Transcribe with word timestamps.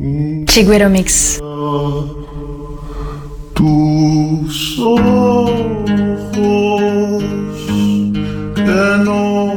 Chigüero 0.00 0.88
Mix. 0.88 1.40
Tus 3.52 4.78
ojos 4.78 5.50
que 8.54 9.04
no 9.04 9.54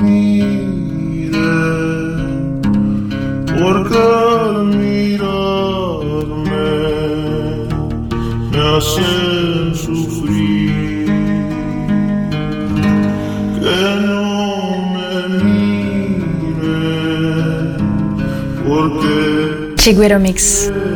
me. 0.00 0.58
Chiguero 19.88 20.18
Mix. 20.18 20.87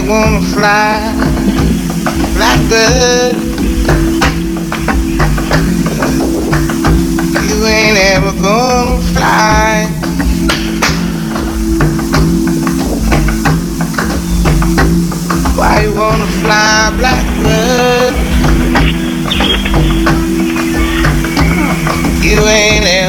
might 0.00 0.08
wanna 0.08 0.40
fly 0.40 1.12
like 2.38 2.68
that. 2.68 3.34
You 7.48 7.66
ain't 7.66 7.98
ever 7.98 8.32
gonna 8.40 9.00
fly. 9.12 9.86
Why 15.56 15.82
you 15.82 15.94
wanna 15.94 16.26
fly 16.40 16.92
blackbird? 16.98 18.14
You 22.22 22.40
ain't 22.46 22.99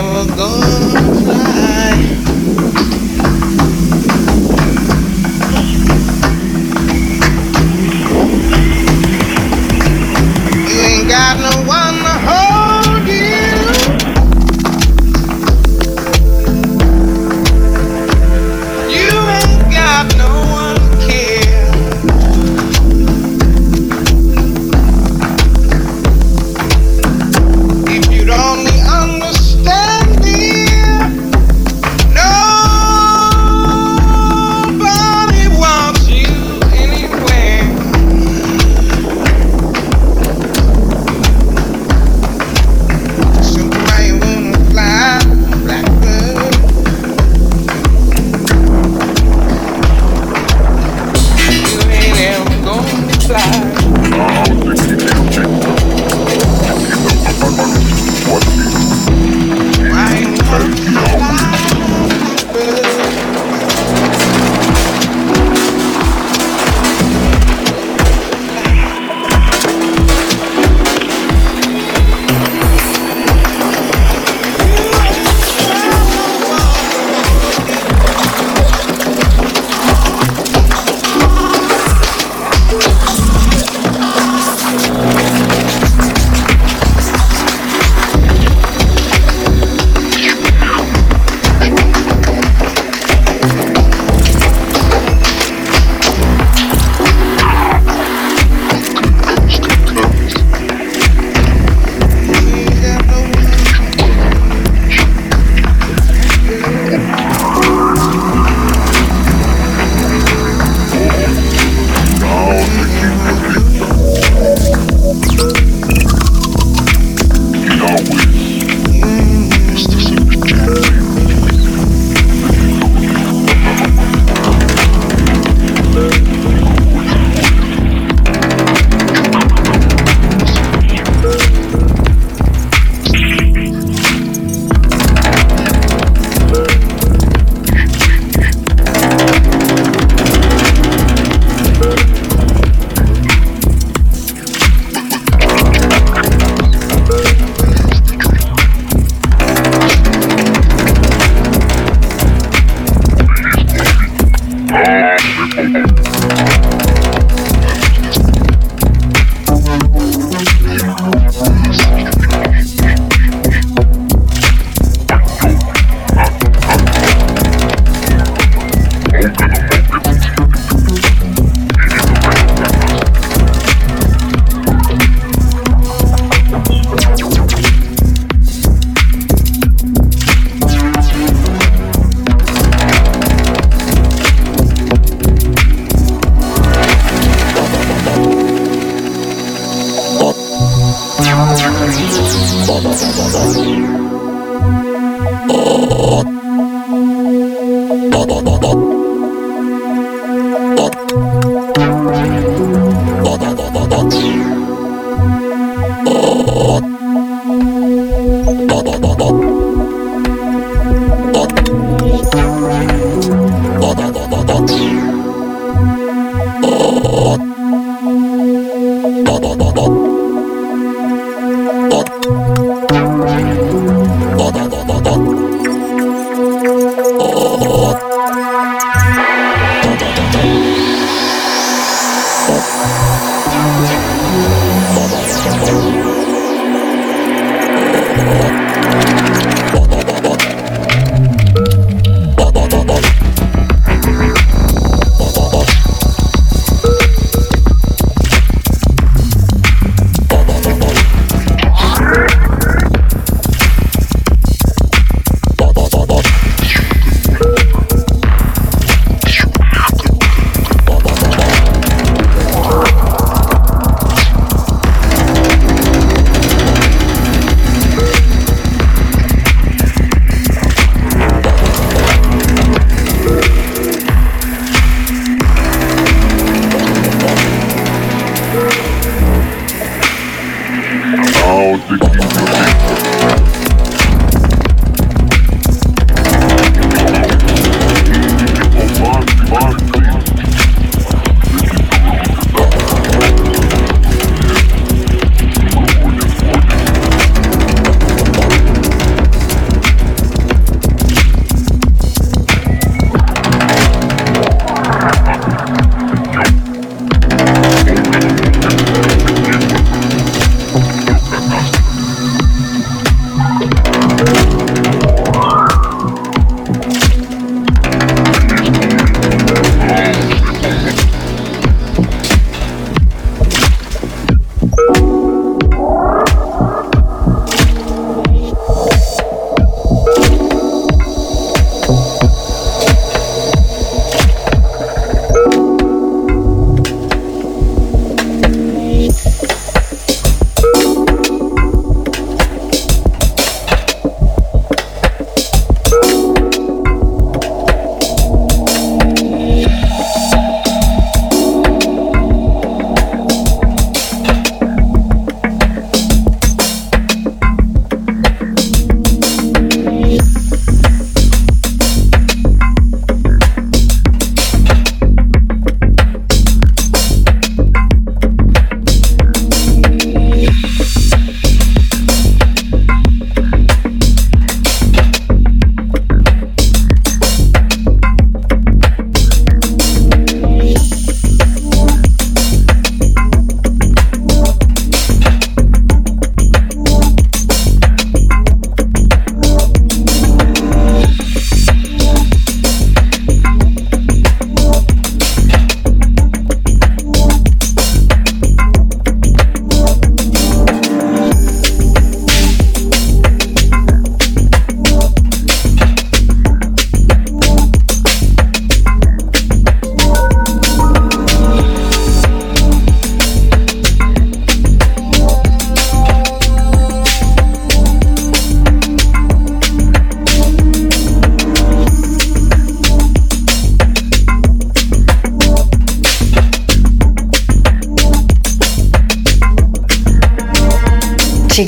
and 155.57 155.85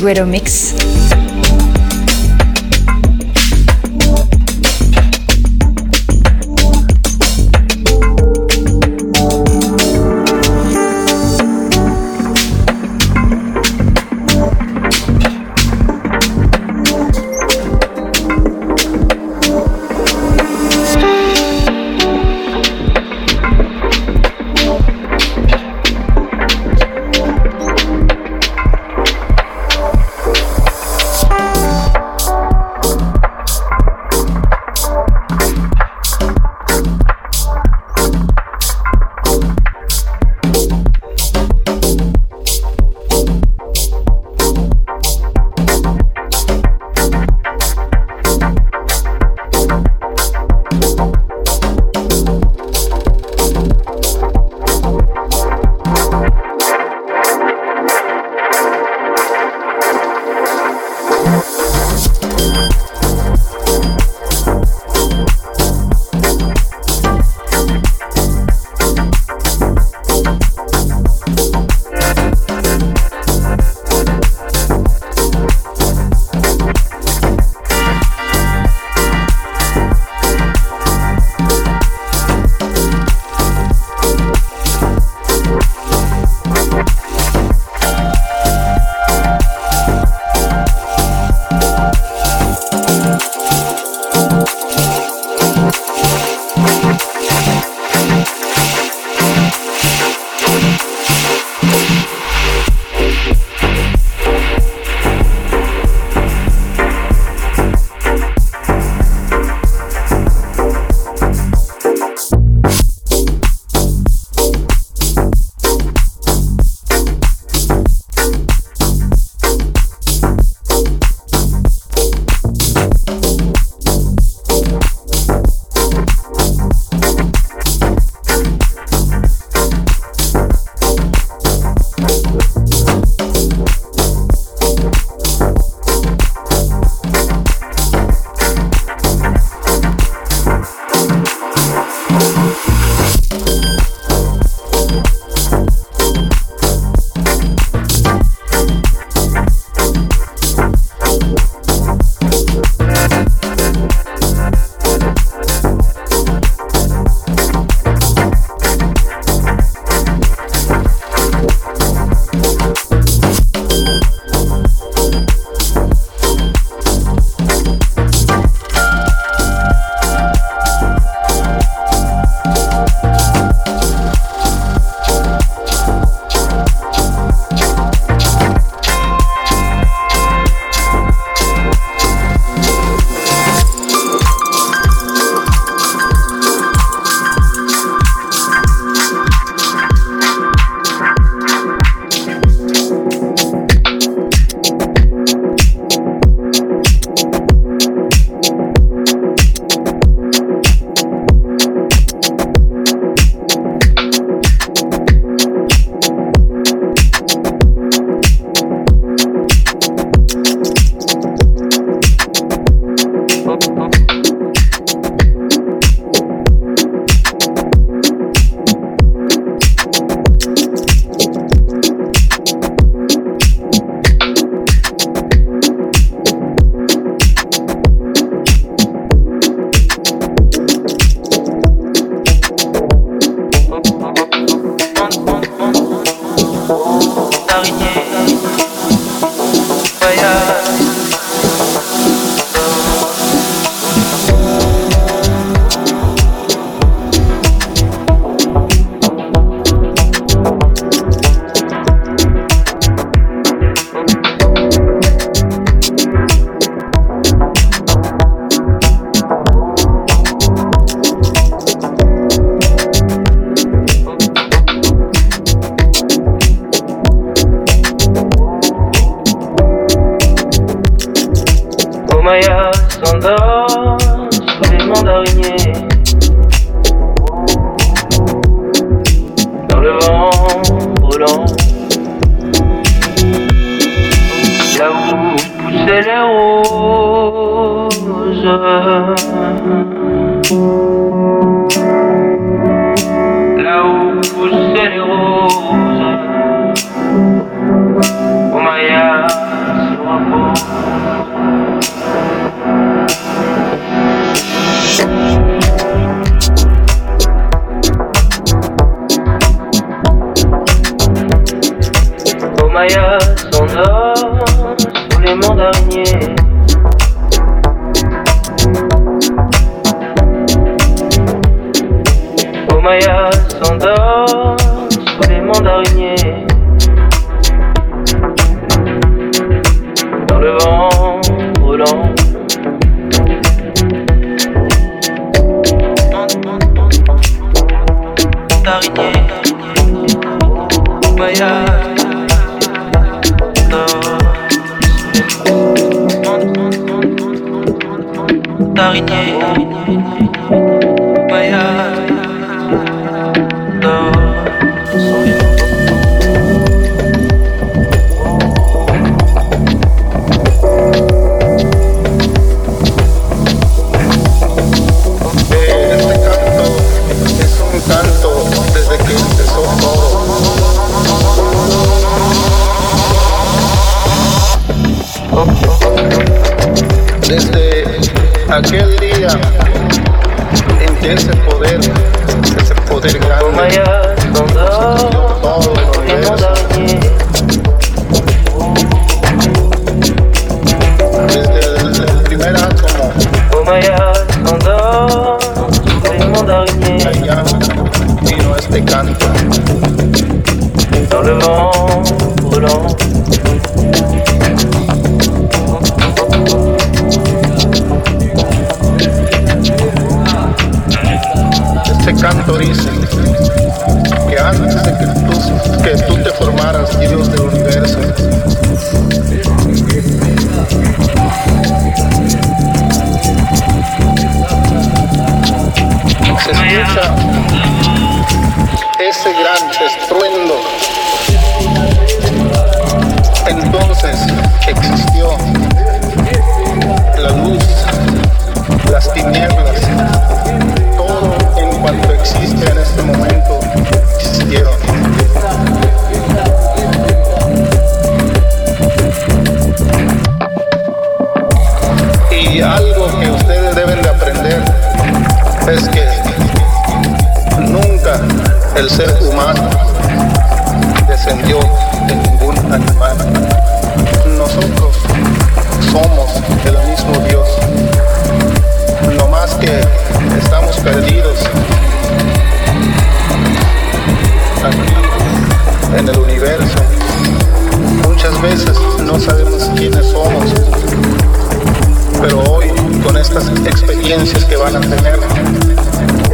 Chiguero 0.03 0.25
Mix. 0.25 0.42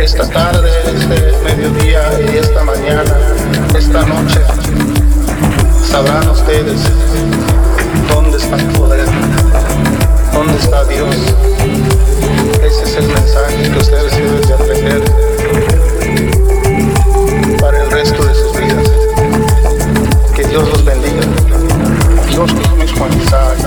esta 0.09 0.27
tarde, 0.27 0.71
este 0.87 1.37
mediodía 1.43 2.01
y 2.19 2.37
esta 2.37 2.63
mañana, 2.63 3.15
esta 3.77 4.01
noche, 4.07 4.41
sabrán 5.87 6.27
ustedes 6.29 6.81
dónde 8.11 8.37
está 8.39 8.55
el 8.55 8.65
poder, 8.69 9.05
dónde 10.33 10.57
está 10.57 10.83
Dios. 10.85 11.15
Ese 12.63 12.83
es 12.85 12.95
el 12.95 13.07
mensaje 13.07 13.69
que 13.71 13.77
ustedes 13.77 14.11
deben 14.17 14.41
de 14.47 14.53
aprender 14.55 15.03
para 17.61 17.83
el 17.83 17.91
resto 17.91 18.25
de 18.25 18.33
sus 18.33 18.57
vidas. 18.57 18.89
Que 20.35 20.43
Dios 20.45 20.67
los 20.69 20.83
bendiga. 20.85 21.21
Dios 22.31 22.51
es 22.51 22.71
mismo 22.71 23.05
mensaje. 23.05 23.63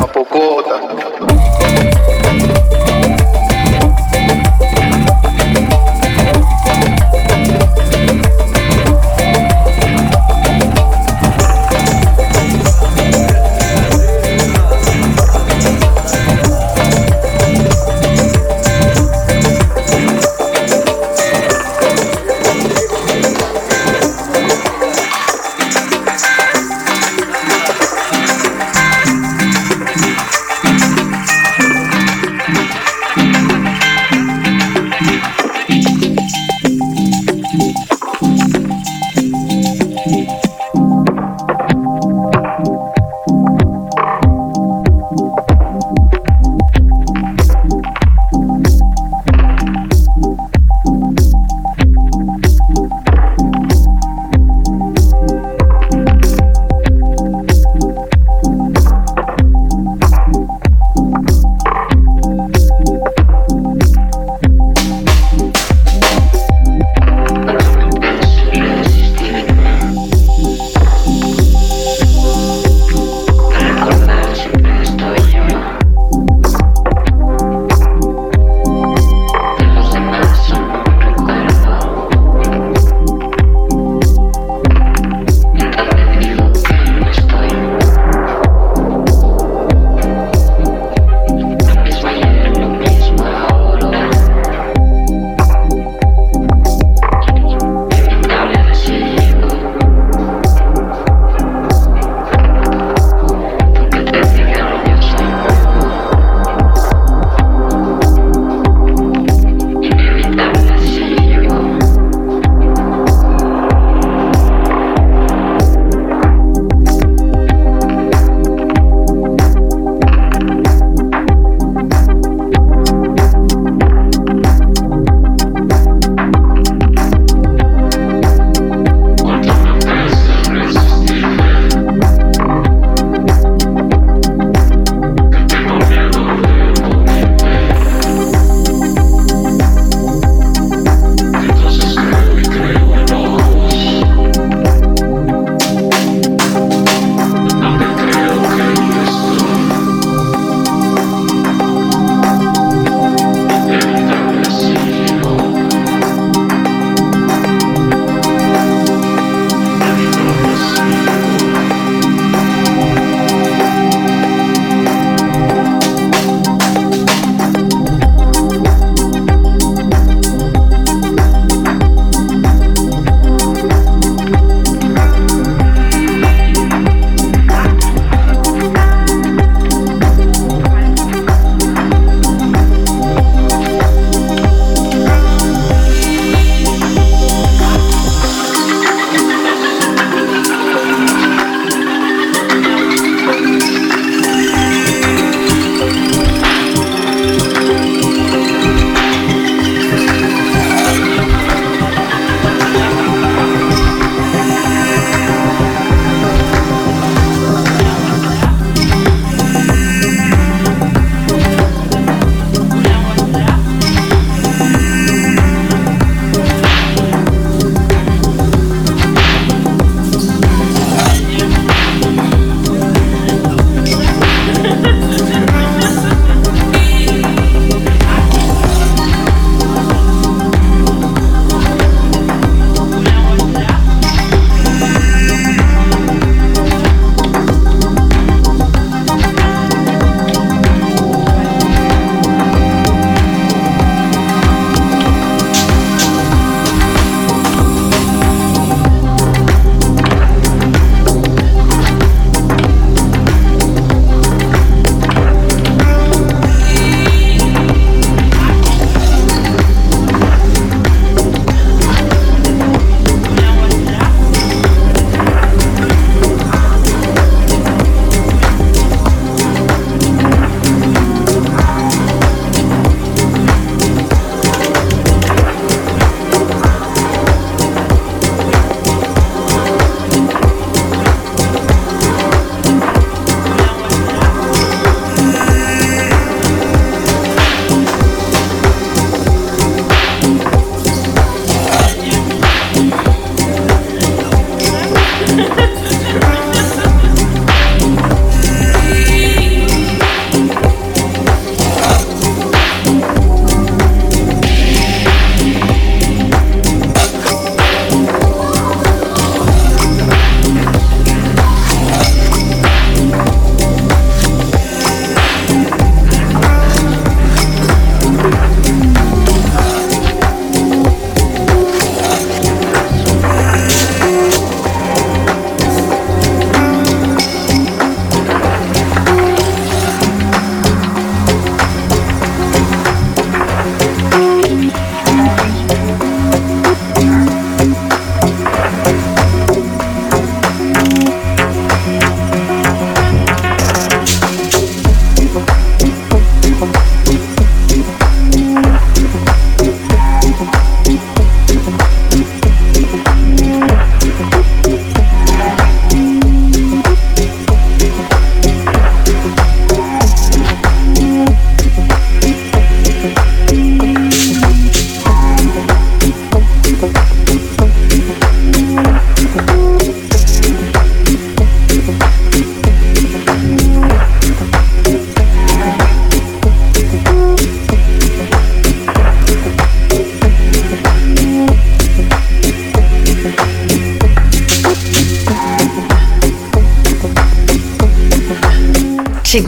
Apocota. 0.00 1.87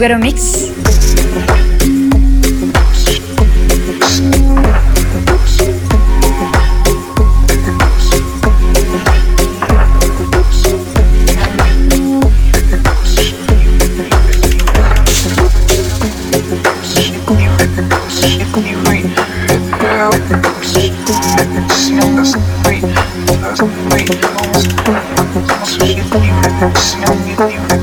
Chiguero 0.01 0.17
Mix. 0.17 0.71